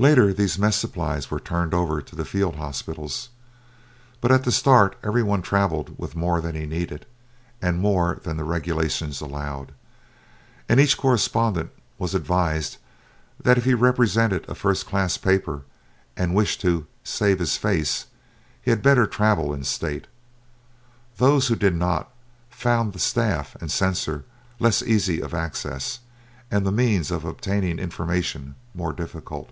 [0.00, 3.30] Later these mess supplies were turned over to the field hospitals,
[4.20, 7.04] but at the start every one travelled with more than he needed
[7.60, 9.72] and more than the regulations allowed,
[10.68, 12.76] and each correspondent was advised
[13.42, 15.62] that if he represented a first class paper
[16.16, 18.06] and wished to "save his face"
[18.62, 20.06] he had better travel in state.
[21.16, 22.08] Those who did not,
[22.50, 24.24] found the staff and censor
[24.60, 25.98] less easy of access,
[26.52, 29.50] and the means of obtaining information more difficult.